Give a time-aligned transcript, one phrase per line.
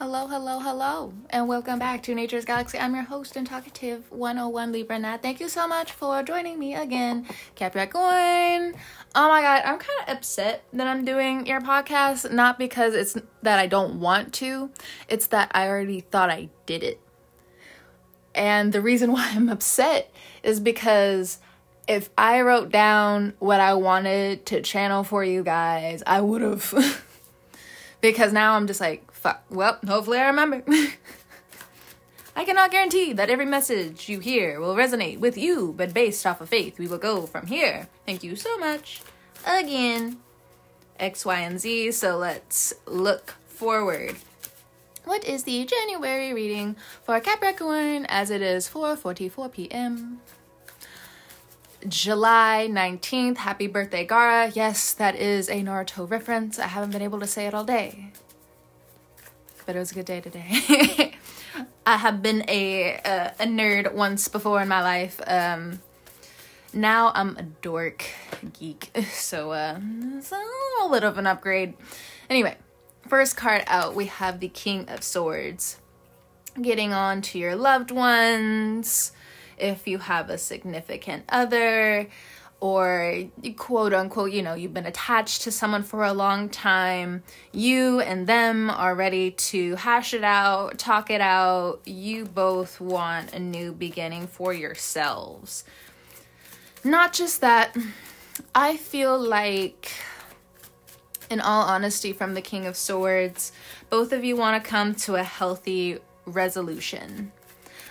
[0.00, 2.78] Hello, hello, hello, and welcome back to Nature's Galaxy.
[2.78, 5.22] I'm your host and talkative 101 Libra Nat.
[5.22, 7.26] Thank you so much for joining me again,
[7.56, 8.76] Capricorn.
[9.16, 13.16] Oh my god, I'm kind of upset that I'm doing your podcast, not because it's
[13.42, 14.70] that I don't want to,
[15.08, 17.00] it's that I already thought I did it.
[18.36, 21.40] And the reason why I'm upset is because
[21.88, 27.02] if I wrote down what I wanted to channel for you guys, I would have.
[28.00, 29.44] because now I'm just like, fuck.
[29.50, 30.62] Well, hopefully I remember.
[32.36, 36.40] I cannot guarantee that every message you hear will resonate with you, but based off
[36.40, 37.88] of faith, we will go from here.
[38.06, 39.02] Thank you so much.
[39.44, 40.18] Again,
[41.00, 41.92] X, Y, and Z.
[41.92, 44.16] So let's look forward.
[45.04, 50.20] What is the January reading for Capricorn as it is 4:44 p.m.
[51.86, 53.38] July 19th.
[53.38, 54.54] Happy birthday, Gaara.
[54.54, 56.58] Yes, that is a Naruto reference.
[56.58, 58.12] I haven't been able to say it all day
[59.68, 61.12] but it was a good day today.
[61.86, 65.20] I have been a, a, a nerd once before in my life.
[65.26, 65.80] Um,
[66.72, 68.06] now I'm a dork
[68.58, 69.78] geek, so uh,
[70.16, 71.74] it's a little bit of an upgrade.
[72.30, 72.56] Anyway,
[73.08, 75.76] first card out, we have the King of Swords.
[76.58, 79.12] Getting on to your loved ones,
[79.58, 82.08] if you have a significant other,
[82.60, 83.24] or
[83.56, 88.26] quote unquote, you know, you've been attached to someone for a long time, you and
[88.26, 91.80] them are ready to hash it out, talk it out.
[91.86, 95.64] You both want a new beginning for yourselves.
[96.82, 97.76] Not just that,
[98.54, 99.90] I feel like,
[101.30, 103.52] in all honesty, from the King of Swords,
[103.90, 107.32] both of you want to come to a healthy resolution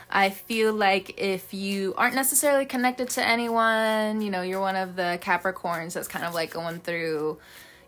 [0.09, 4.95] I feel like if you aren't necessarily connected to anyone, you know, you're one of
[4.95, 7.39] the Capricorns that's kind of like going through,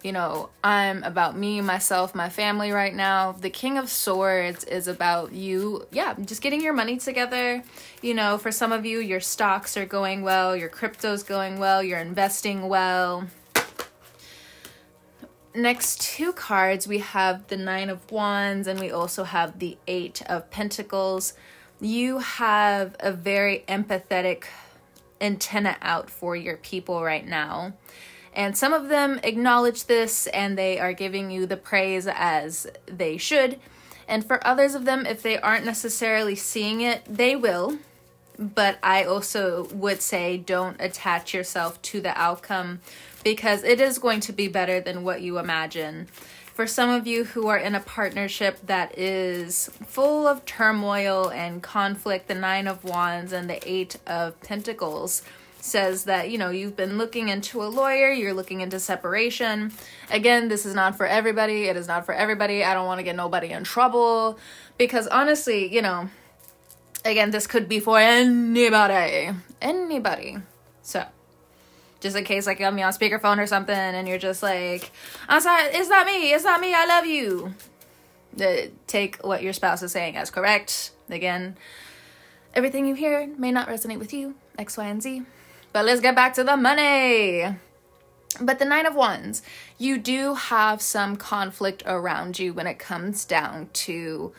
[0.04, 3.32] you know, I'm about me, myself, my family right now.
[3.32, 7.64] The King of Swords is about you, yeah, just getting your money together.
[8.02, 11.82] You know, for some of you, your stocks are going well, your crypto's going well,
[11.82, 13.28] you're investing well.
[15.56, 20.22] Next two cards, we have the Nine of Wands and we also have the Eight
[20.28, 21.34] of Pentacles
[21.82, 24.46] you have a very empathetic
[25.22, 27.74] antenna out for your people right now.
[28.34, 33.18] And some of them acknowledge this and they are giving you the praise as they
[33.18, 33.60] should.
[34.08, 37.78] And for others of them, if they aren't necessarily seeing it, they will.
[38.38, 42.80] But I also would say don't attach yourself to the outcome
[43.24, 46.08] because it is going to be better than what you imagine
[46.60, 51.64] for some of you who are in a partnership that is full of turmoil and
[51.64, 55.22] conflict, the Nine of Wands and the Eight of Pentacles
[55.62, 59.72] says that, you know, you've been looking into a lawyer, you're looking into separation.
[60.12, 61.70] Again, this is not for everybody.
[61.70, 62.62] It is not for everybody.
[62.62, 64.38] I don't want to get nobody in trouble
[64.78, 66.10] because honestly, you know,
[67.06, 69.30] again, this could be for anybody.
[69.62, 70.40] Anybody.
[70.82, 71.06] So,
[72.00, 74.92] just in case like me on speakerphone or something and you're just like
[75.28, 77.54] i'm sorry it's not me it's not me i love you.
[78.88, 80.92] Take what your spouse is saying as correct.
[81.10, 81.58] Again
[82.54, 85.24] everything you hear may not resonate with you x y and z
[85.74, 87.46] but let's get back to the money.
[88.40, 89.42] But the nine of wands
[89.78, 94.32] you do have some conflict around you when it comes down to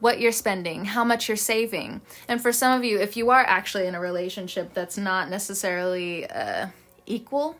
[0.00, 2.00] what you're spending, how much you're saving.
[2.28, 6.28] And for some of you, if you are actually in a relationship that's not necessarily
[6.30, 6.68] uh,
[7.08, 7.56] equal.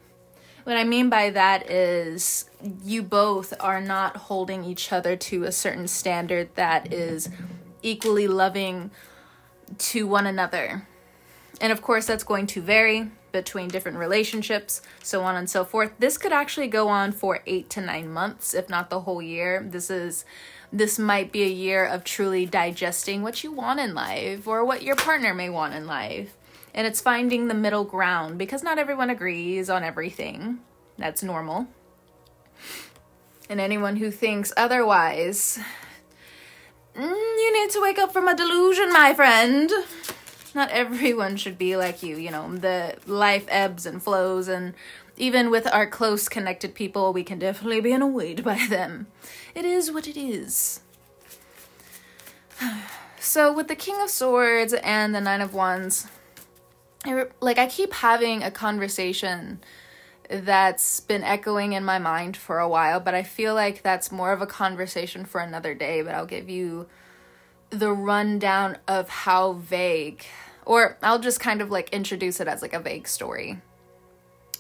[0.65, 2.51] What I mean by that is
[2.85, 7.31] you both are not holding each other to a certain standard that is
[7.83, 8.91] equally loving
[9.79, 10.87] to one another.
[11.61, 15.93] And of course, that's going to vary between different relationships, so on and so forth.
[15.99, 19.67] This could actually go on for eight to nine months, if not the whole year.
[19.67, 20.25] This is
[20.71, 24.83] this might be a year of truly digesting what you want in life or what
[24.83, 26.37] your partner may want in life.
[26.79, 30.61] And it's finding the middle ground because not everyone agrees on everything.
[30.97, 31.67] That's normal.
[33.51, 35.59] And anyone who thinks otherwise,
[36.95, 39.69] mm, you need to wake up from a delusion, my friend.
[40.55, 42.17] Not everyone should be like you.
[42.17, 44.73] You know, the life ebbs and flows, and
[45.17, 49.09] even with our close connected people, we can definitely be annoyed by them.
[49.53, 50.81] It is what it is.
[53.21, 56.07] So, with the King of Swords and the Nine of Wands,
[57.09, 59.61] I, like I keep having a conversation
[60.29, 64.33] that's been echoing in my mind for a while, but I feel like that's more
[64.33, 66.87] of a conversation for another day, but I'll give you
[67.71, 70.25] the rundown of how vague
[70.69, 73.59] or I'll just kind of like introduce it as like a vague story.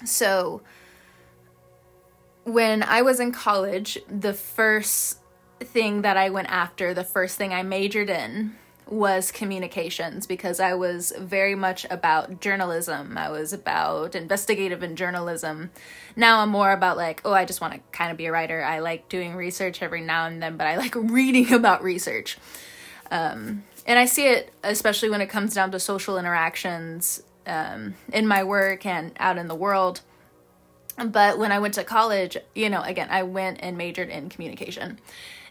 [0.06, 0.62] So
[2.44, 5.18] when I was in college, the first
[5.60, 8.56] thing that I went after, the first thing I majored in,
[8.90, 13.18] was communications because I was very much about journalism.
[13.18, 15.70] I was about investigative and journalism.
[16.16, 18.62] Now I'm more about like, oh, I just want to kind of be a writer.
[18.62, 22.38] I like doing research every now and then, but I like reading about research.
[23.10, 28.26] Um, and I see it especially when it comes down to social interactions um, in
[28.26, 30.02] my work and out in the world.
[30.96, 34.98] But when I went to college, you know, again, I went and majored in communication.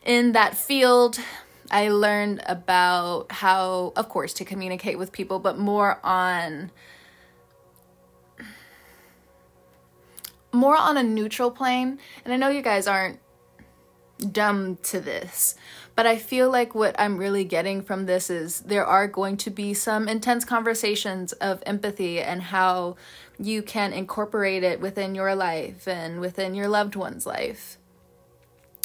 [0.04, 1.20] In that field,
[1.70, 6.72] I learned about how, of course, to communicate with people, but more on
[10.54, 12.00] more on a neutral plane.
[12.24, 13.20] And I know you guys aren't
[14.32, 15.56] dumb to this,
[15.96, 19.52] but I feel like what I'm really getting from this is there are going to
[19.52, 22.96] be some intense conversations of empathy and how
[23.38, 27.78] you can incorporate it within your life and within your loved one's life.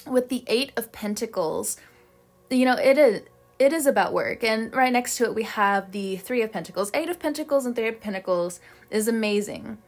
[0.07, 1.79] With the 8 of Pentacles,
[2.57, 3.23] you know, it is
[3.59, 4.43] it is about work.
[4.43, 6.91] And right next to it we have the 3 of Pentacles.
[6.95, 8.61] 8 of Pentacles and 3 of Pentacles
[8.91, 9.79] is amazing.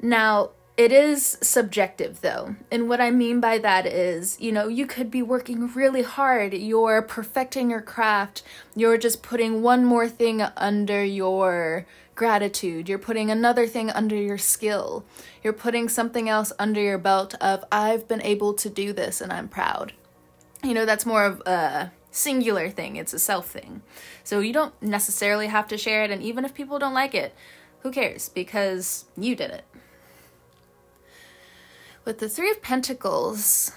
[0.00, 2.56] Now, it is subjective though.
[2.70, 6.52] And what I mean by that is, you know, you could be working really hard,
[6.52, 8.42] you're perfecting your craft,
[8.74, 14.38] you're just putting one more thing under your gratitude, you're putting another thing under your
[14.38, 15.04] skill,
[15.42, 19.32] you're putting something else under your belt of, I've been able to do this and
[19.32, 19.94] I'm proud
[20.62, 23.82] you know, that's more of a singular thing, it's a self thing.
[24.24, 27.34] So you don't necessarily have to share it, and even if people don't like it,
[27.80, 28.28] who cares?
[28.28, 29.64] Because you did it.
[32.04, 33.72] With the Three of Pentacles,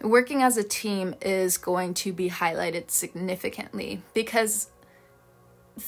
[0.00, 4.70] working as a team is going to be highlighted significantly because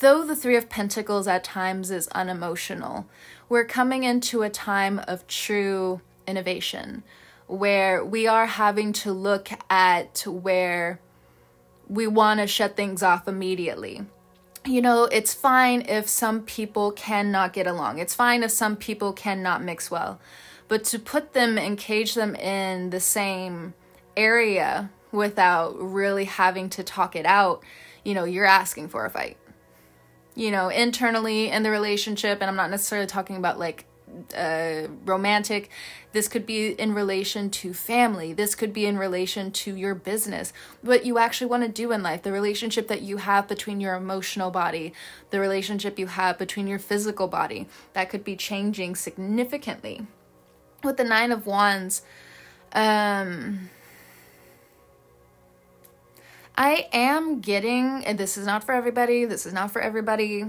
[0.00, 3.06] though the Three of Pentacles at times is unemotional,
[3.48, 7.04] we're coming into a time of true innovation
[7.46, 11.00] where we are having to look at where
[11.88, 14.04] we want to shut things off immediately.
[14.64, 17.98] You know, it's fine if some people cannot get along.
[17.98, 20.20] It's fine if some people cannot mix well.
[20.66, 23.74] But to put them and cage them in the same
[24.16, 27.62] area without really having to talk it out,
[28.04, 29.36] you know, you're asking for a fight.
[30.34, 33.86] You know, internally in the relationship, and I'm not necessarily talking about like
[34.36, 35.70] uh, romantic.
[36.12, 38.32] This could be in relation to family.
[38.32, 40.52] This could be in relation to your business.
[40.82, 43.94] What you actually want to do in life, the relationship that you have between your
[43.94, 44.92] emotional body,
[45.30, 50.06] the relationship you have between your physical body, that could be changing significantly.
[50.82, 52.02] With the Nine of Wands,
[52.72, 53.70] um,
[56.56, 60.44] I am getting, and this is not for everybody, this is not for everybody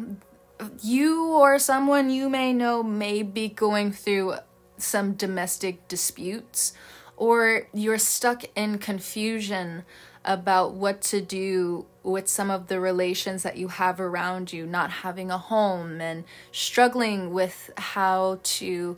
[0.81, 4.36] you or someone you may know may be going through
[4.77, 6.74] some domestic disputes
[7.15, 9.83] or you're stuck in confusion
[10.24, 14.92] about what to do with some of the relations that you have around you, not
[14.92, 18.98] having a home and struggling with how to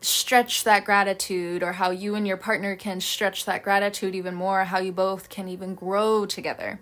[0.00, 4.64] stretch that gratitude or how you and your partner can stretch that gratitude even more,
[4.64, 6.80] how you both can even grow together.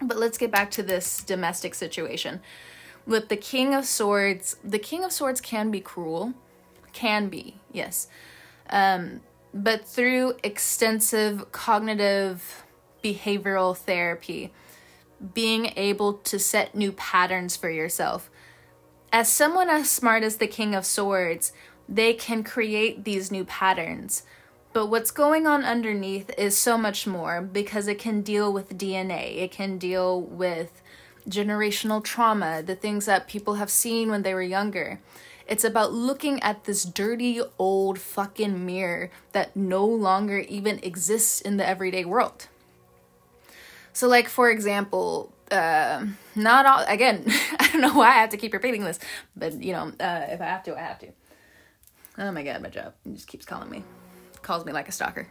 [0.00, 2.40] But let's get back to this domestic situation
[3.08, 6.34] with the King of Swords, the King of Swords can be cruel.
[6.92, 8.06] Can be, yes.
[8.68, 9.22] Um,
[9.54, 12.64] but through extensive cognitive
[13.02, 14.52] behavioral therapy,
[15.32, 18.30] being able to set new patterns for yourself.
[19.10, 21.52] As someone as smart as the King of Swords,
[21.88, 24.22] they can create these new patterns.
[24.74, 29.38] But what's going on underneath is so much more because it can deal with DNA,
[29.38, 30.82] it can deal with
[31.28, 35.00] generational trauma, the things that people have seen when they were younger.
[35.46, 41.56] It's about looking at this dirty old fucking mirror that no longer even exists in
[41.56, 42.48] the everyday world.
[43.94, 46.06] So, like, for example, uh,
[46.36, 47.24] not all, again,
[47.58, 48.98] I don't know why I have to keep repeating this,
[49.34, 51.08] but you know, uh, if I have to, I have to.
[52.18, 52.94] Oh my god, my job.
[53.06, 53.84] It just keeps calling me.
[54.42, 55.28] Calls me like a stalker.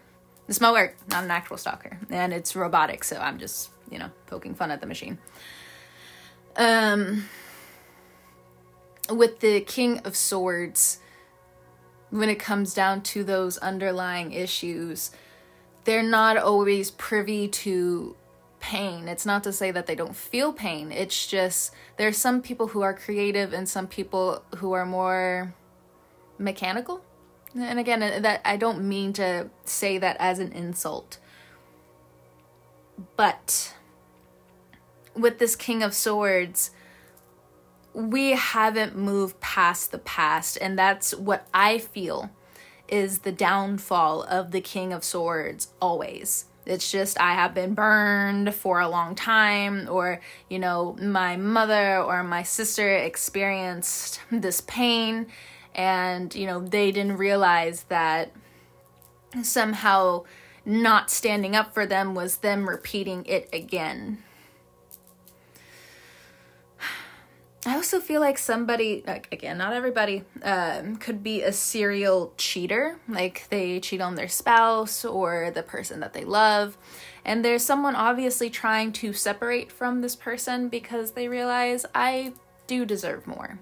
[0.48, 2.00] It's my work, not an actual stalker.
[2.10, 5.18] And it's robotic, so I'm just, you know, poking fun at the machine.
[6.58, 7.26] Um,
[9.10, 11.00] with the King of Swords,
[12.10, 15.12] when it comes down to those underlying issues,
[15.84, 18.16] they're not always privy to
[18.60, 19.08] pain.
[19.08, 20.92] It's not to say that they don't feel pain.
[20.92, 25.54] It's just there's some people who are creative and some people who are more
[26.38, 27.02] mechanical.
[27.56, 31.20] And again, that I don't mean to say that as an insult.
[33.16, 33.76] But
[35.18, 36.72] with this King of Swords,
[37.94, 42.30] we haven't moved past the past, and that's what I feel
[42.88, 46.46] is the downfall of the King of Swords always.
[46.66, 52.02] It's just I have been burned for a long time, or, you know, my mother
[52.02, 55.28] or my sister experienced this pain,
[55.74, 58.32] and, you know, they didn't realize that
[59.44, 60.24] somehow
[60.66, 64.24] not standing up for them was them repeating it again.
[67.68, 72.98] I also feel like somebody, like, again, not everybody, um, could be a serial cheater.
[73.10, 76.78] Like they cheat on their spouse or the person that they love.
[77.26, 82.34] And there's someone obviously trying to separate from this person because they realize I
[82.68, 83.60] do deserve more.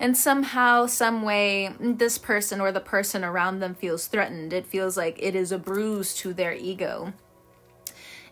[0.00, 4.52] And somehow, some way, this person or the person around them feels threatened.
[4.52, 7.12] It feels like it is a bruise to their ego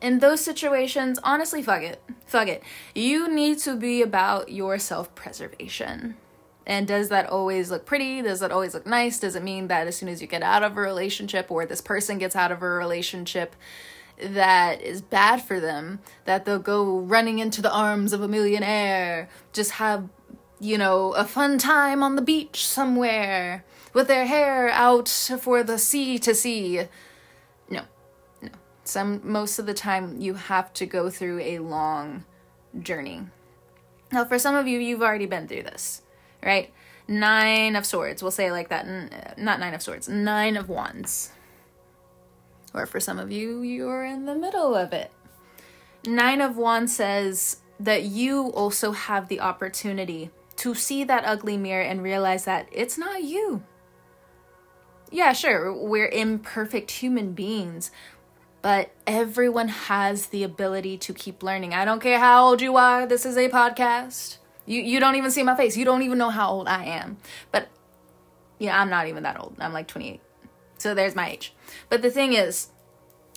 [0.03, 2.03] in those situations, honestly, fuck it.
[2.27, 2.63] Fuck it.
[2.95, 6.17] You need to be about your self preservation.
[6.67, 8.23] And does that always look pretty?
[8.23, 9.19] Does that always look nice?
[9.19, 11.81] Does it mean that as soon as you get out of a relationship or this
[11.81, 13.57] person gets out of a relationship
[14.21, 19.29] that is bad for them, that they'll go running into the arms of a millionaire,
[19.53, 20.09] just have,
[20.61, 25.79] you know, a fun time on the beach somewhere with their hair out for the
[25.79, 26.87] sea to see?
[28.85, 32.25] Some most of the time you have to go through a long
[32.81, 33.23] journey.
[34.11, 36.03] Now, for some of you, you've already been through this,
[36.43, 36.73] right?
[37.09, 38.87] Nine of Swords, we'll say like that.
[38.87, 41.31] Uh, not Nine of Swords, Nine of Wands.
[42.75, 45.11] Or for some of you, you're in the middle of it.
[46.07, 51.83] Nine of Wands says that you also have the opportunity to see that ugly mirror
[51.83, 53.63] and realize that it's not you.
[55.11, 57.91] Yeah, sure, we're imperfect human beings,
[58.63, 61.75] but everyone has the ability to keep learning.
[61.75, 63.07] I don't care how old you are.
[63.07, 64.39] This is a podcast.
[64.65, 65.77] You you don't even see my face.
[65.77, 67.19] You don't even know how old I am.
[67.51, 67.69] But
[68.59, 69.57] yeah, I'm not even that old.
[69.59, 70.21] I'm like 28.
[70.79, 71.53] So there's my age.
[71.89, 72.69] But the thing is,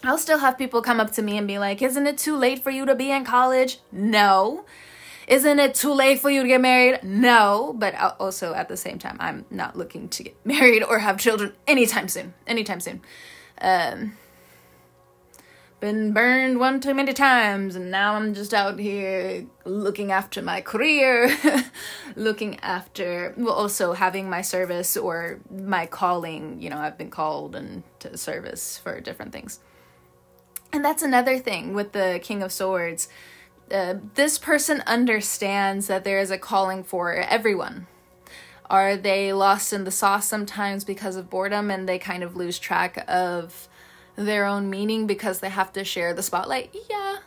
[0.03, 2.63] I'll still have people come up to me and be like, "Isn't it too late
[2.63, 4.65] for you to be in college?" No.
[5.27, 7.03] Isn't it too late for you to get married?
[7.03, 11.17] No, but also at the same time, I'm not looking to get married or have
[11.17, 12.36] children anytime soon.
[12.46, 13.01] Anytime soon.
[13.60, 14.17] Um,
[15.85, 20.59] been burned one too many times and now I'm just out here looking after my
[20.59, 21.29] career,
[22.15, 27.55] looking after well also having my service or my calling, you know, I've been called
[27.55, 29.59] and to service for different things.
[30.73, 33.07] And that's another thing with the King of Swords.
[33.71, 37.85] Uh, this person understands that there is a calling for everyone.
[38.71, 42.57] Are they lost in the sauce sometimes because of boredom and they kind of lose
[42.57, 43.69] track of
[44.15, 46.75] their own meaning because they have to share the spotlight.
[46.89, 47.17] Yeah,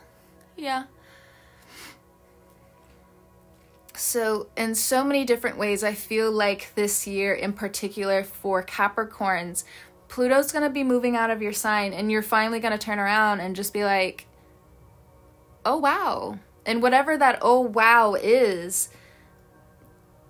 [0.55, 0.83] yeah.
[3.95, 9.65] So, in so many different ways, I feel like this year in particular for Capricorns,
[10.07, 12.97] Pluto's going to be moving out of your sign, and you're finally going to turn
[12.97, 14.25] around and just be like,
[15.65, 16.39] oh wow.
[16.65, 18.89] And whatever that oh wow is,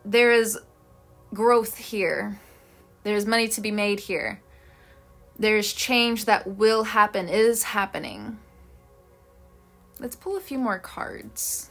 [0.04, 0.58] there is
[1.34, 2.40] growth here.
[3.04, 4.42] There's money to be made here.
[5.40, 8.38] There's change that will happen, is happening.
[9.98, 11.70] Let's pull a few more cards.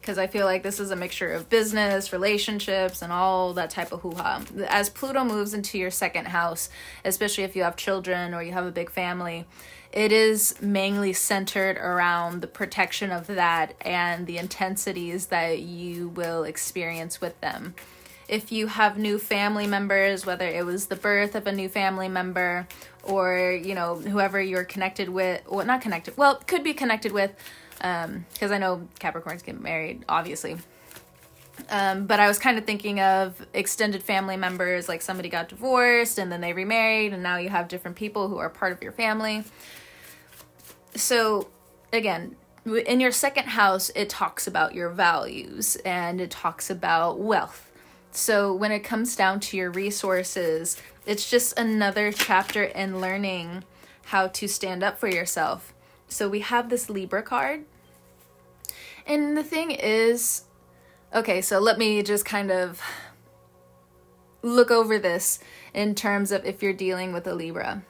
[0.00, 3.92] Because I feel like this is a mixture of business, relationships, and all that type
[3.92, 4.42] of hoo ha.
[4.68, 6.68] As Pluto moves into your second house,
[7.04, 9.46] especially if you have children or you have a big family,
[9.92, 16.42] it is mainly centered around the protection of that and the intensities that you will
[16.42, 17.74] experience with them
[18.28, 22.08] if you have new family members, whether it was the birth of a new family
[22.08, 22.66] member
[23.02, 27.32] or, you know, whoever you're connected with, well, not connected, well, could be connected with,
[27.76, 30.56] because um, I know Capricorns get married, obviously.
[31.70, 36.18] Um, but I was kind of thinking of extended family members, like somebody got divorced
[36.18, 38.92] and then they remarried, and now you have different people who are part of your
[38.92, 39.44] family.
[40.94, 41.48] So,
[41.92, 47.65] again, in your second house, it talks about your values and it talks about wealth
[48.16, 53.62] so when it comes down to your resources, it's just another chapter in learning
[54.06, 55.74] how to stand up for yourself.
[56.08, 57.66] So we have this Libra card.
[59.06, 60.44] And the thing is,
[61.14, 62.80] okay, so let me just kind of
[64.40, 65.38] look over this
[65.74, 67.82] in terms of if you're dealing with a Libra.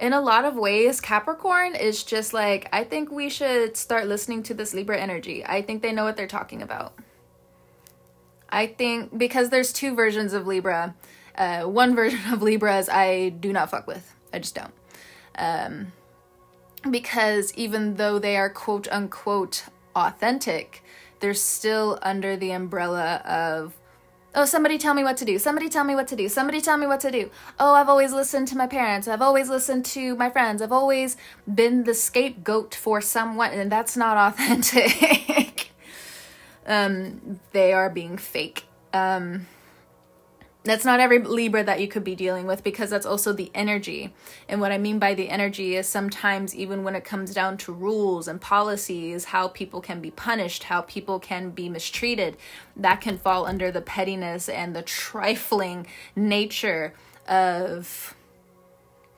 [0.00, 4.42] In a lot of ways, Capricorn is just like, I think we should start listening
[4.44, 5.44] to this Libra energy.
[5.44, 6.94] I think they know what they're talking about.
[8.52, 10.94] I think because there's two versions of Libra.
[11.34, 14.14] Uh, one version of Libras I do not fuck with.
[14.32, 14.74] I just don't.
[15.36, 15.92] Um,
[16.88, 19.64] because even though they are quote unquote
[19.96, 20.84] authentic,
[21.20, 23.74] they're still under the umbrella of
[24.34, 25.38] Oh, somebody tell me what to do.
[25.38, 26.26] Somebody tell me what to do.
[26.26, 27.30] Somebody tell me what to do.
[27.60, 29.06] Oh, I've always listened to my parents.
[29.06, 30.62] I've always listened to my friends.
[30.62, 31.18] I've always
[31.54, 35.51] been the scapegoat for someone, and that's not authentic.
[36.66, 38.64] Um, they are being fake.
[38.92, 39.46] Um,
[40.64, 44.14] that's not every Libra that you could be dealing with because that's also the energy.
[44.48, 47.72] And what I mean by the energy is sometimes, even when it comes down to
[47.72, 52.36] rules and policies, how people can be punished, how people can be mistreated,
[52.76, 56.94] that can fall under the pettiness and the trifling nature
[57.26, 58.14] of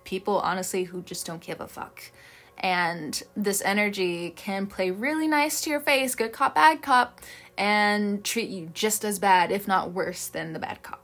[0.05, 2.11] people, honestly, who just don't give a fuck.
[2.65, 7.21] And this energy can play really nice to your face, good cop, bad cop,
[7.59, 11.03] and treat you just as bad, if not worse, than the bad cop.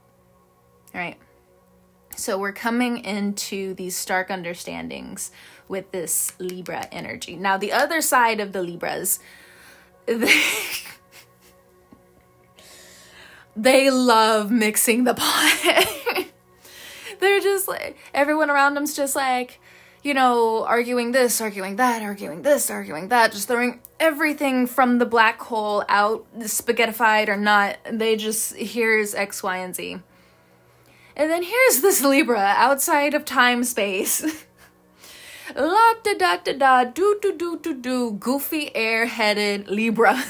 [0.95, 1.17] All right.
[2.15, 5.29] So we're coming into these stark understandings
[5.67, 7.35] with this Libra energy.
[7.35, 9.19] Now, the other side of the Libras,
[10.07, 10.41] they,
[13.55, 16.25] they love mixing the pot.
[17.19, 19.59] They're just like, everyone around them's just like,
[20.03, 25.05] you know, arguing this, arguing that, arguing this, arguing that, just throwing everything from the
[25.05, 27.77] black hole out, spaghettified or not.
[27.91, 29.99] They just, here's X, Y, and Z.
[31.15, 34.23] And then here's this Libra outside of time space.
[35.55, 40.23] La da da da da do do do do do goofy airheaded Libra.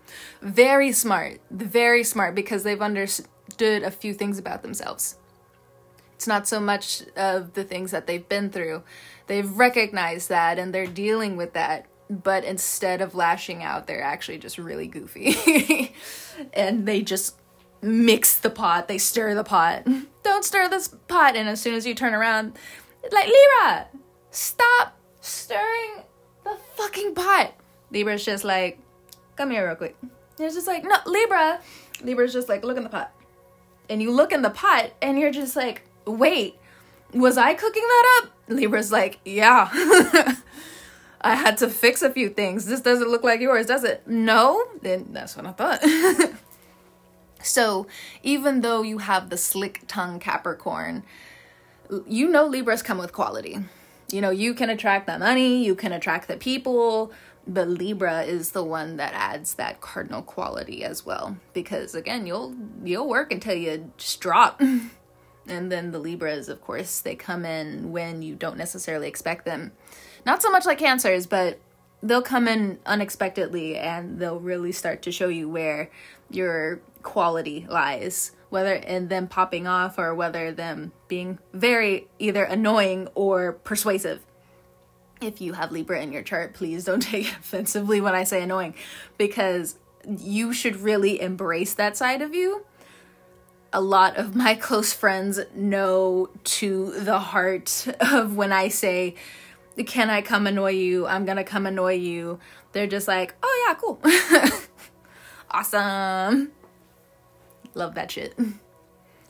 [0.40, 1.40] very smart.
[1.50, 5.16] Very smart because they've understood a few things about themselves.
[6.18, 8.82] It's not so much of the things that they've been through.
[9.28, 11.86] They've recognized that and they're dealing with that.
[12.10, 15.94] But instead of lashing out, they're actually just really goofy.
[16.52, 17.36] and they just
[17.80, 19.86] mix the pot, they stir the pot.
[20.24, 21.36] Don't stir this pot.
[21.36, 22.58] And as soon as you turn around,
[23.12, 23.86] like, Libra,
[24.32, 26.02] stop stirring
[26.42, 27.54] the fucking pot.
[27.92, 28.80] Libra's just like,
[29.36, 29.94] come here real quick.
[30.02, 30.10] And
[30.40, 31.60] it's just like, no, Libra.
[32.02, 33.12] Libra's just like, look in the pot.
[33.88, 36.56] And you look in the pot and you're just like, wait,
[37.12, 38.30] was I cooking that up?
[38.48, 39.68] Libra's like, yeah.
[41.20, 42.66] I had to fix a few things.
[42.66, 44.06] This doesn't look like yours, does it?
[44.06, 44.64] No?
[44.82, 45.84] Then that's what I thought.
[47.42, 47.86] So,
[48.22, 51.04] even though you have the slick tongue Capricorn,
[52.06, 53.58] you know Libras come with quality.
[54.10, 57.12] You know, you can attract the money, you can attract the people,
[57.46, 62.54] but Libra is the one that adds that cardinal quality as well because again, you'll
[62.84, 64.60] you'll work until you drop.
[65.48, 69.72] and then the Libras, of course, they come in when you don't necessarily expect them.
[70.26, 71.58] Not so much like Cancers, but
[72.02, 75.90] they'll come in unexpectedly and they'll really start to show you where
[76.30, 83.08] your quality lies whether in them popping off or whether them being very either annoying
[83.14, 84.24] or persuasive
[85.20, 88.42] if you have libra in your chart please don't take it offensively when i say
[88.42, 88.74] annoying
[89.16, 89.76] because
[90.18, 92.64] you should really embrace that side of you
[93.72, 99.14] a lot of my close friends know to the heart of when i say
[99.86, 102.38] can i come annoy you i'm gonna come annoy you
[102.72, 104.00] they're just like oh yeah cool
[105.50, 106.50] awesome
[107.78, 108.36] Love that shit.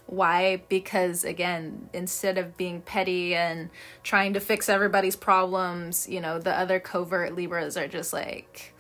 [0.07, 0.62] Why?
[0.70, 3.68] Because again, instead of being petty and
[4.03, 8.72] trying to fix everybody's problems, you know, the other covert Libras are just like,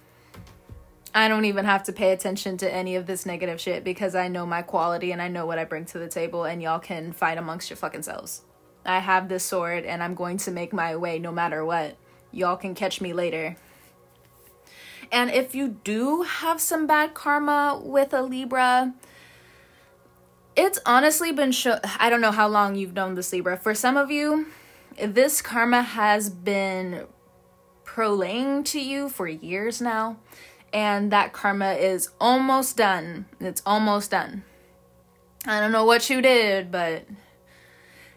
[1.14, 4.28] I don't even have to pay attention to any of this negative shit because I
[4.28, 7.12] know my quality and I know what I bring to the table, and y'all can
[7.12, 8.42] fight amongst your fucking selves.
[8.84, 11.96] I have this sword and I'm going to make my way no matter what.
[12.32, 13.56] Y'all can catch me later.
[15.10, 18.94] And if you do have some bad karma with a Libra,
[20.56, 23.56] it's honestly been show I don't know how long you've known this Libra.
[23.56, 24.46] For some of you,
[25.00, 27.06] this karma has been
[27.84, 30.18] prolaying to you for years now,
[30.72, 33.26] and that karma is almost done.
[33.40, 34.44] It's almost done.
[35.46, 37.06] I don't know what you did, but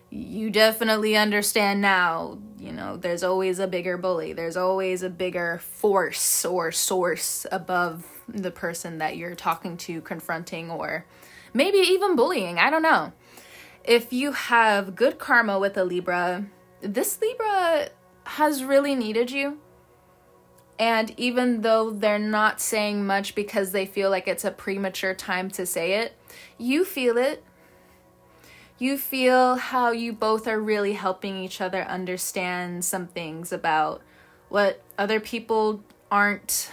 [0.10, 2.40] you definitely understand now.
[2.60, 8.06] You know, there's always a bigger bully, there's always a bigger force or source above
[8.28, 11.06] the person that you're talking to, confronting, or
[11.54, 12.60] maybe even bullying.
[12.60, 13.14] I don't know.
[13.84, 16.46] If you have good karma with a Libra,
[16.82, 17.90] this Libra
[18.26, 19.58] has really needed you.
[20.82, 25.52] And even though they're not saying much because they feel like it's a premature time
[25.52, 26.18] to say it,
[26.58, 27.44] you feel it.
[28.80, 34.02] You feel how you both are really helping each other understand some things about
[34.50, 36.72] what other people aren't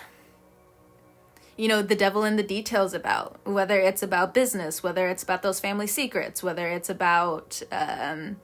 [1.59, 5.43] you know the devil in the details about whether it's about business whether it's about
[5.43, 8.37] those family secrets whether it's about um,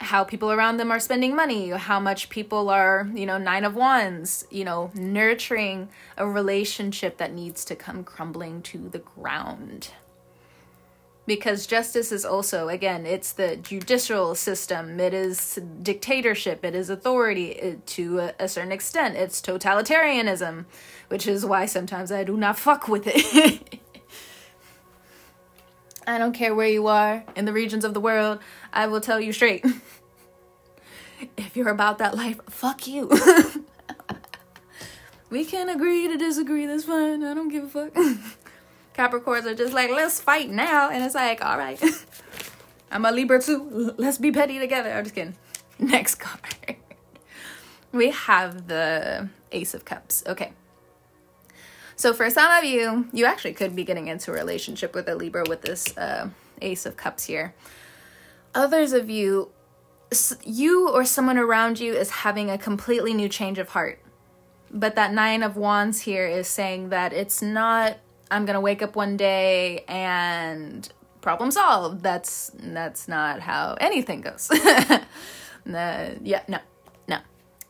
[0.00, 3.74] how people around them are spending money how much people are you know nine of
[3.74, 9.90] wands you know nurturing a relationship that needs to come crumbling to the ground.
[11.26, 14.98] Because justice is also again it's the judicial system.
[14.98, 16.64] It is dictatorship.
[16.64, 19.16] It is authority it, to a, a, certain extent.
[19.16, 20.64] It's totalitarianism
[21.08, 23.80] which is why sometimes i do not fuck with it
[26.08, 28.38] i don't care where you are in the regions of the world
[28.72, 29.64] i will tell you straight
[31.36, 33.08] if you're about that life fuck you
[35.30, 37.94] we can agree to disagree that's fine i don't give a fuck
[38.98, 40.90] Capricorns are just like, let's fight now.
[40.90, 41.80] And it's like, all right.
[42.90, 43.94] I'm a Libra too.
[43.96, 44.90] Let's be petty together.
[44.90, 45.36] I'm just kidding.
[45.78, 46.76] Next card.
[47.92, 50.24] we have the Ace of Cups.
[50.26, 50.52] Okay.
[51.98, 55.16] So for some of you, you actually could be getting into a relationship with a
[55.16, 56.28] Libra with this uh,
[56.62, 57.56] Ace of Cups here.
[58.54, 59.50] Others of you,
[60.44, 63.98] you or someone around you is having a completely new change of heart.
[64.70, 67.98] But that Nine of Wands here is saying that it's not
[68.30, 70.88] I'm gonna wake up one day and
[71.20, 72.04] problem solved.
[72.04, 74.48] That's that's not how anything goes.
[74.50, 75.00] uh,
[75.66, 76.58] yeah, no,
[77.08, 77.18] no.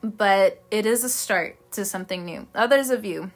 [0.03, 2.47] But it is a start to something new.
[2.55, 3.31] Others of you,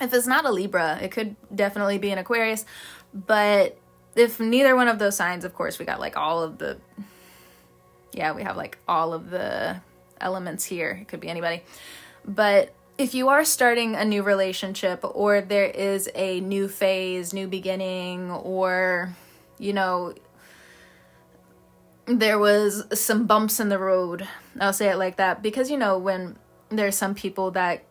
[0.00, 2.64] if it's not a Libra, it could definitely be an Aquarius.
[3.12, 3.78] But
[4.14, 6.78] if neither one of those signs, of course, we got like all of the,
[8.12, 9.80] yeah, we have like all of the
[10.20, 10.98] elements here.
[11.02, 11.62] It could be anybody.
[12.24, 17.46] But if you are starting a new relationship or there is a new phase, new
[17.46, 19.14] beginning, or,
[19.58, 20.14] you know,
[22.06, 24.26] there was some bumps in the road,
[24.60, 26.38] I'll say it like that, because, you know, when
[26.70, 27.84] there's some people that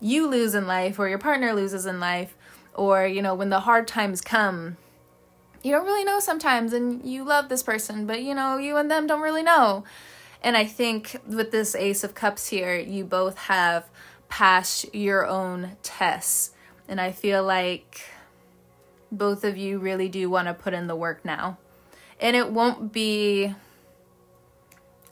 [0.00, 2.36] you lose in life or your partner loses in life,
[2.74, 4.76] or, you know, when the hard times come,
[5.62, 8.90] you don't really know sometimes and you love this person, but, you know, you and
[8.90, 9.84] them don't really know.
[10.42, 13.88] And I think with this Ace of Cups here, you both have
[14.28, 16.52] passed your own tests.
[16.86, 18.08] And I feel like
[19.10, 21.58] both of you really do want to put in the work now.
[22.20, 23.54] And it won't be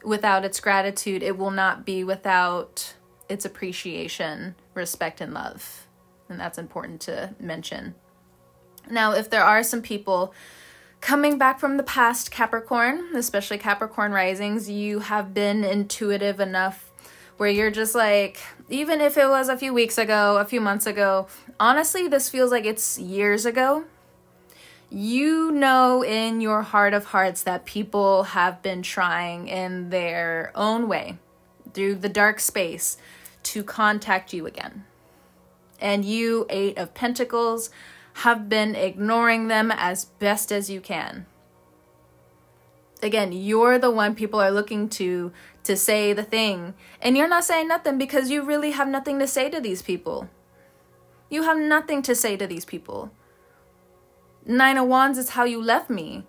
[0.05, 2.95] without its gratitude, it will not be without
[3.29, 5.87] its appreciation, respect, and love.
[6.29, 7.95] And that's important to mention.
[8.91, 10.33] Now, if there are some people
[11.01, 16.93] coming back from the past, Capricorn, especially Capricorn risings, you have been intuitive enough
[17.37, 20.87] where you're just like, even if it was a few weeks ago, a few months
[20.87, 21.29] ago,
[21.61, 23.85] honestly, this feels like it's years ago.
[24.89, 30.89] You know, in your heart of hearts, that people have been trying in their own
[30.89, 31.19] way
[31.75, 32.97] through the dark space
[33.47, 34.85] to contact you again.
[35.81, 37.71] And you, Eight of Pentacles,
[38.15, 41.27] have been ignoring them as best as you can.
[43.03, 45.33] Again, you're the one people are looking to
[45.65, 46.75] to say the thing.
[47.03, 50.29] And you're not saying nothing because you really have nothing to say to these people.
[51.29, 53.11] You have nothing to say to these people.
[54.47, 56.25] Nine of Wands is how you left me.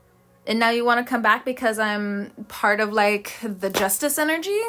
[0.48, 4.60] And now you want to come back because I'm part of like the justice energy?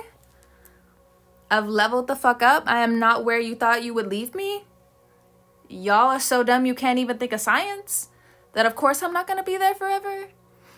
[1.51, 2.65] I've leveled the fuck up.
[2.67, 4.65] I am not where you thought you would leave me.
[5.69, 8.09] Y'all are so dumb you can't even think of science.
[8.53, 10.29] That of course I'm not to be there forever.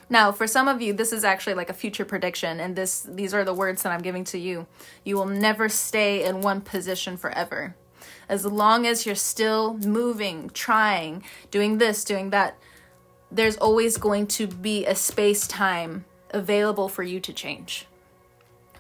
[0.09, 3.33] Now, for some of you, this is actually like a future prediction, and this these
[3.33, 4.67] are the words that I'm giving to you.
[5.05, 7.77] You will never stay in one position forever.
[8.29, 12.59] As long as you're still moving, trying, doing this, doing that,
[13.31, 17.87] there's always going to be a space time available for you to change.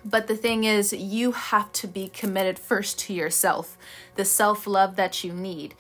[0.05, 3.77] But the thing is, you have to be committed first to yourself,
[4.17, 5.75] the self love that you need.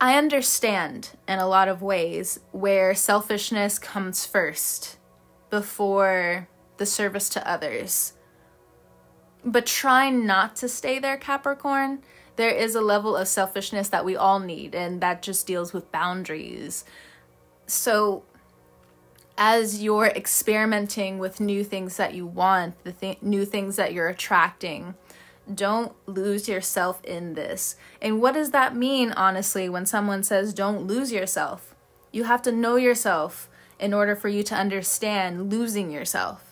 [0.00, 4.98] I understand in a lot of ways where selfishness comes first
[5.48, 8.12] before the service to others.
[9.44, 12.02] But try not to stay there, Capricorn.
[12.36, 15.92] There is a level of selfishness that we all need, and that just deals with
[15.92, 16.84] boundaries.
[17.66, 18.24] So,
[19.36, 24.08] as you're experimenting with new things that you want, the th- new things that you're
[24.08, 24.94] attracting,
[25.52, 27.76] don't lose yourself in this.
[28.00, 31.74] And what does that mean, honestly, when someone says don't lose yourself?
[32.12, 36.42] You have to know yourself in order for you to understand losing yourself.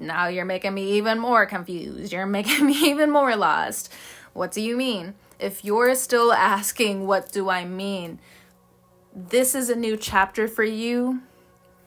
[0.00, 2.12] Now you're making me even more confused.
[2.12, 3.92] You're making me even more lost.
[4.32, 5.14] What do you mean?
[5.38, 8.18] If you're still asking, what do I mean?
[9.14, 11.22] This is a new chapter for you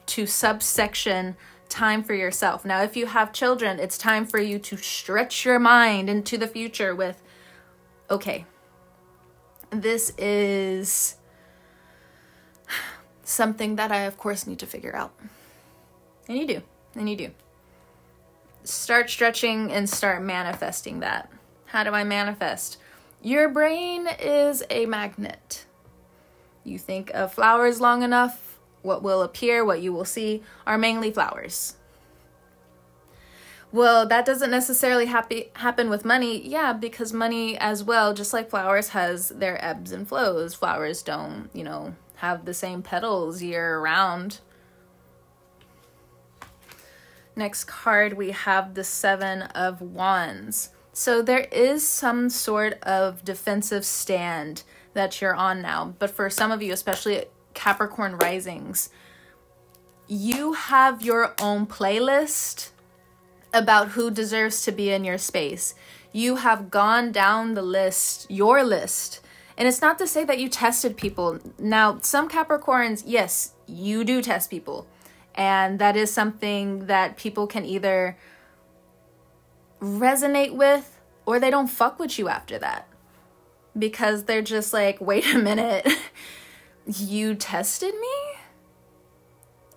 [0.06, 1.36] to subsection
[1.68, 2.64] time for yourself.
[2.64, 6.46] Now, if you have children, it's time for you to stretch your mind into the
[6.46, 7.22] future with,
[8.10, 8.46] okay,
[9.68, 11.16] this is
[13.24, 15.12] something that I, of course, need to figure out.
[16.28, 16.62] And you do.
[16.94, 17.30] And you do.
[18.64, 21.30] Start stretching and start manifesting that.
[21.66, 22.78] How do I manifest?
[23.20, 25.66] Your brain is a magnet.
[26.68, 31.10] You think of flowers long enough, what will appear, what you will see, are mainly
[31.10, 31.76] flowers.
[33.70, 36.46] Well, that doesn't necessarily happy, happen with money.
[36.46, 40.54] Yeah, because money as well, just like flowers, has their ebbs and flows.
[40.54, 44.40] Flowers don't, you know, have the same petals year round.
[47.36, 50.70] Next card, we have the Seven of Wands.
[50.92, 54.64] So there is some sort of defensive stand
[54.98, 55.94] that you're on now.
[56.00, 58.90] But for some of you, especially Capricorn risings,
[60.08, 62.70] you have your own playlist
[63.54, 65.76] about who deserves to be in your space.
[66.12, 69.20] You have gone down the list, your list.
[69.56, 71.38] And it's not to say that you tested people.
[71.60, 74.88] Now, some Capricorns, yes, you do test people.
[75.36, 78.18] And that is something that people can either
[79.80, 82.88] resonate with or they don't fuck with you after that.
[83.78, 85.86] Because they're just like, wait a minute,
[86.86, 88.38] you tested me?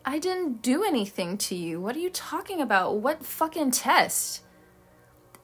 [0.03, 1.79] I didn't do anything to you.
[1.79, 2.97] What are you talking about?
[2.97, 4.41] What fucking test?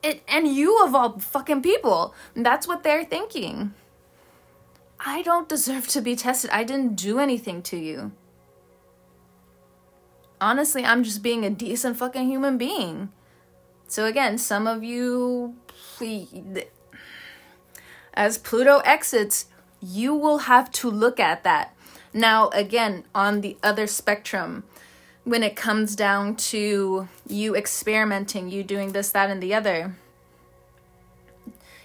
[0.02, 2.13] It and you of all fucking people.
[2.36, 3.74] That's what they're thinking.
[5.00, 6.50] I don't deserve to be tested.
[6.52, 8.12] I didn't do anything to you.
[10.41, 13.10] Honestly, I'm just being a decent fucking human being.
[13.88, 15.56] So again, some of you
[18.17, 19.45] as Pluto exits,
[19.82, 21.73] you will have to look at that
[22.17, 24.63] now, again, on the other spectrum,
[25.23, 29.95] when it comes down to you experimenting, you doing this, that, and the other,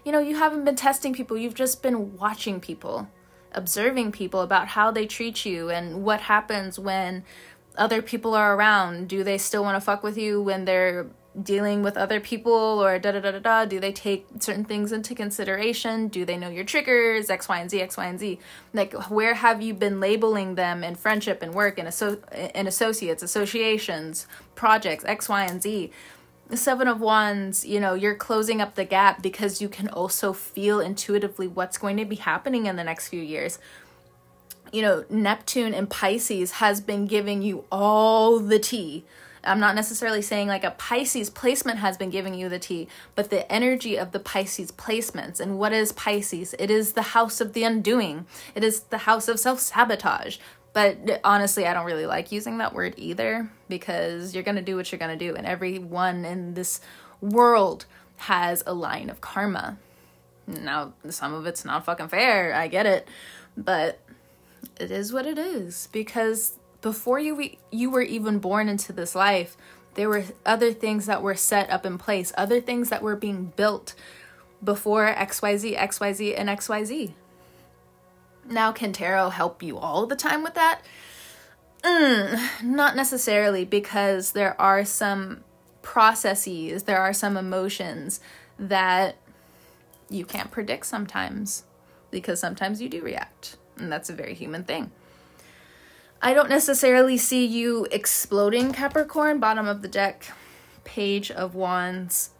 [0.04, 3.08] you know, you haven't been testing people, you've just been watching people,
[3.52, 7.24] observing people about how they treat you and what happens when
[7.76, 9.08] other people are around.
[9.08, 11.06] Do they still want to fuck with you when they're
[11.40, 13.64] dealing with other people or da da da da da?
[13.64, 16.08] Do they take certain things into consideration?
[16.08, 17.30] Do they know your triggers?
[17.30, 18.38] X, Y, and Z, X, Y, and Z.
[18.74, 23.22] Like, where have you been labeling them in friendship and work and, asso- and associates,
[23.22, 25.90] associations, projects, X, Y, and Z?
[26.48, 30.34] The Seven of Wands, you know, you're closing up the gap because you can also
[30.34, 33.58] feel intuitively what's going to be happening in the next few years.
[34.70, 39.04] You know, Neptune and Pisces has been giving you all the tea
[39.44, 43.30] I'm not necessarily saying like a Pisces placement has been giving you the tea, but
[43.30, 45.40] the energy of the Pisces placements.
[45.40, 46.54] And what is Pisces?
[46.58, 50.38] It is the house of the undoing, it is the house of self sabotage.
[50.72, 54.76] But honestly, I don't really like using that word either because you're going to do
[54.76, 55.34] what you're going to do.
[55.34, 56.80] And everyone in this
[57.20, 57.84] world
[58.16, 59.76] has a line of karma.
[60.46, 62.54] Now, some of it's not fucking fair.
[62.54, 63.06] I get it.
[63.54, 64.00] But
[64.80, 69.56] it is what it is because before you you were even born into this life,
[69.94, 73.52] there were other things that were set up in place, other things that were being
[73.56, 73.94] built
[74.62, 77.12] before XYZ, XYZ, and XYZ.
[78.48, 80.82] Now, can tarot help you all the time with that?
[81.82, 85.44] Mm, not necessarily, because there are some
[85.82, 88.20] processes, there are some emotions
[88.58, 89.16] that
[90.08, 91.64] you can't predict sometimes,
[92.10, 94.90] because sometimes you do react, and that's a very human thing.
[96.24, 100.30] I don't necessarily see you exploding Capricorn, bottom of the deck,
[100.84, 102.30] Page of Wands,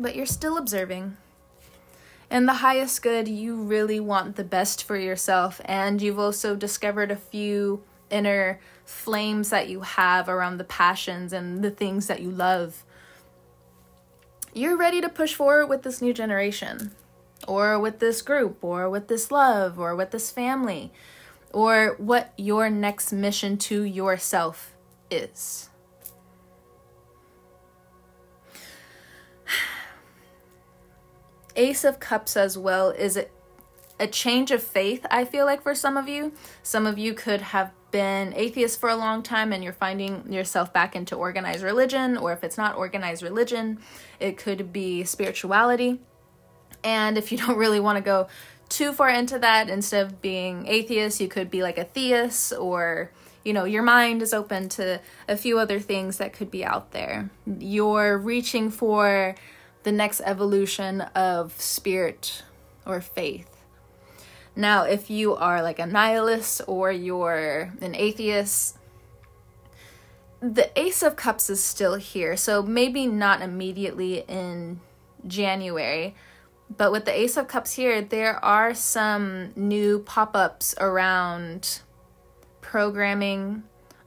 [0.00, 1.18] but you're still observing.
[2.30, 7.10] In the highest good, you really want the best for yourself, and you've also discovered
[7.10, 12.30] a few inner flames that you have around the passions and the things that you
[12.30, 12.82] love.
[14.54, 16.92] You're ready to push forward with this new generation,
[17.46, 20.92] or with this group, or with this love, or with this family
[21.56, 24.76] or what your next mission to yourself
[25.10, 25.70] is.
[31.56, 33.24] Ace of Cups as well is a,
[33.98, 36.34] a change of faith, I feel like, for some of you.
[36.62, 40.74] Some of you could have been atheist for a long time and you're finding yourself
[40.74, 43.78] back into organized religion, or if it's not organized religion,
[44.20, 46.02] it could be spirituality.
[46.84, 48.28] And if you don't really want to go
[48.68, 49.68] too far into that.
[49.68, 53.12] Instead of being atheist you could be like a theist or
[53.44, 56.92] you know your mind is open to a few other things that could be out
[56.92, 57.30] there.
[57.58, 59.34] You're reaching for
[59.82, 62.42] the next evolution of spirit
[62.84, 63.48] or faith.
[64.54, 68.78] Now if you are like a nihilist or you're an atheist
[70.40, 72.36] the ace of cups is still here.
[72.36, 74.80] So maybe not immediately in
[75.26, 76.14] january
[76.74, 81.80] but with the Ace of Cups here, there are some new pop ups around
[82.60, 83.62] programming,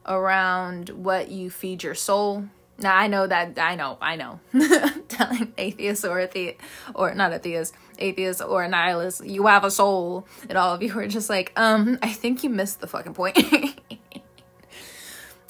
[0.05, 2.45] around what you feed your soul.
[2.77, 4.39] Now, I know that, I know, I know.
[5.07, 6.57] telling atheists or the
[6.93, 11.07] or not atheists, atheists or nihilists, you have a soul, and all of you are
[11.07, 13.37] just like, um, I think you missed the fucking point.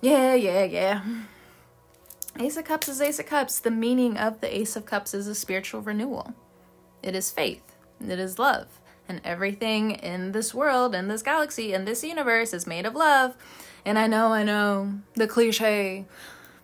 [0.02, 1.04] yeah, yeah, yeah.
[2.40, 3.60] Ace of Cups is Ace of Cups.
[3.60, 6.34] The meaning of the Ace of Cups is a spiritual renewal.
[7.02, 7.76] It is faith.
[8.00, 8.68] It is love.
[9.08, 13.36] And everything in this world, in this galaxy, in this universe is made of love.
[13.86, 16.06] And I know, I know, the cliche.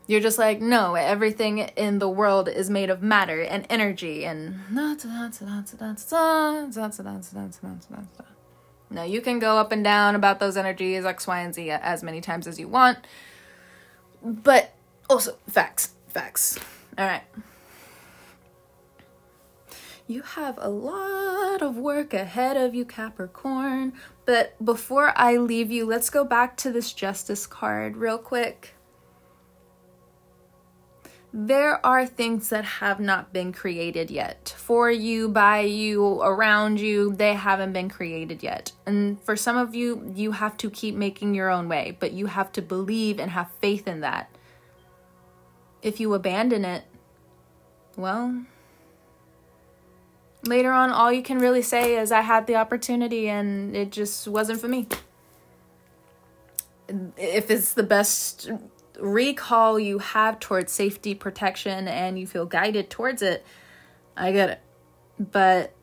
[0.07, 4.59] You're just like, no, everything in the world is made of matter and energy and.
[8.91, 12.03] Now, you can go up and down about those energies, X, Y, and Z, as
[12.03, 12.99] many times as you want.
[14.23, 14.75] But
[15.09, 15.93] also, facts.
[16.07, 16.59] Facts.
[16.97, 17.23] All right.
[20.07, 23.93] You have a lot of work ahead of you, Capricorn.
[24.25, 28.75] But before I leave you, let's go back to this Justice card real quick.
[31.33, 34.55] There are things that have not been created yet.
[34.57, 38.71] For you, by you, around you, they haven't been created yet.
[38.85, 42.27] And for some of you, you have to keep making your own way, but you
[42.27, 44.29] have to believe and have faith in that
[45.85, 46.83] if you abandon it,
[47.95, 48.43] well,
[50.47, 54.27] later on, all you can really say is, I had the opportunity and it just
[54.27, 54.87] wasn't for me.
[57.17, 58.49] If it's the best
[58.99, 63.45] recall you have towards safety protection and you feel guided towards it,
[64.15, 64.59] I get it.
[65.19, 65.73] But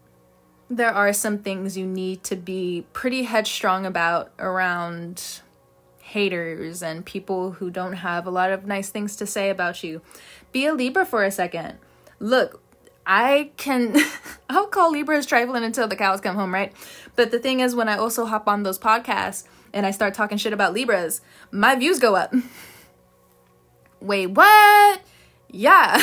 [0.70, 5.40] there are some things you need to be pretty headstrong about around
[6.00, 10.00] haters and people who don't have a lot of nice things to say about you.
[10.52, 11.78] Be a Libra for a second.
[12.18, 12.61] Look,
[13.06, 13.96] I can
[14.48, 16.72] I'll call Libras trifling until the cows come home, right?
[17.16, 20.38] But the thing is when I also hop on those podcasts and I start talking
[20.38, 22.34] shit about Libras, my views go up.
[24.00, 25.00] Wait, what?
[25.54, 26.02] Yeah,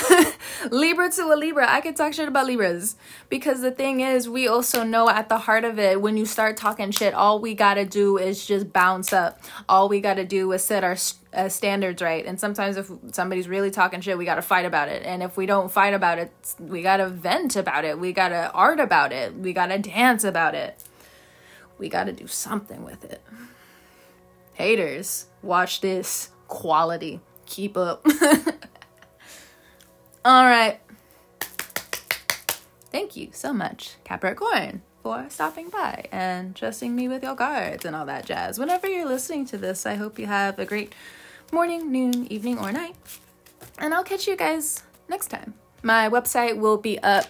[0.71, 1.65] Libra to a Libra.
[1.67, 2.95] I could talk shit about Libras
[3.29, 6.55] because the thing is, we also know at the heart of it, when you start
[6.55, 9.41] talking shit, all we gotta do is just bounce up.
[9.67, 10.95] All we gotta do is set our
[11.33, 12.23] uh, standards right.
[12.27, 15.03] And sometimes, if somebody's really talking shit, we gotta fight about it.
[15.03, 17.97] And if we don't fight about it, we gotta vent about it.
[17.97, 19.33] We gotta art about it.
[19.33, 20.83] We gotta dance about it.
[21.79, 23.23] We gotta do something with it.
[24.53, 27.19] Haters, watch this quality.
[27.47, 28.05] Keep up.
[30.29, 30.79] All right.
[32.91, 37.95] Thank you so much, Capricorn, for stopping by and trusting me with your cards and
[37.95, 38.59] all that jazz.
[38.59, 40.93] Whenever you're listening to this, I hope you have a great
[41.51, 42.95] morning, noon, evening, or night.
[43.79, 45.55] And I'll catch you guys next time.
[45.81, 47.25] My website will be up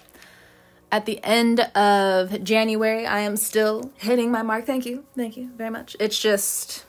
[0.92, 3.08] at the end of January.
[3.08, 4.66] I am still hitting my mark.
[4.66, 5.06] Thank you.
[5.16, 5.96] Thank you very much.
[6.02, 6.84] It's just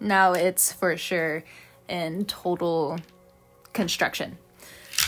[0.00, 1.44] now it's for sure
[1.90, 3.00] in total
[3.74, 4.38] construction.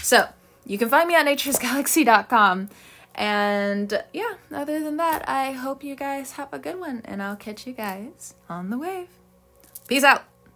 [0.09, 0.27] So
[0.64, 2.71] you can find me on naturesgalaxy.com.
[3.14, 7.37] And yeah, other than that, I hope you guys have a good one, and I'll
[7.37, 9.09] catch you guys on the wave.
[9.87, 10.25] Peace out.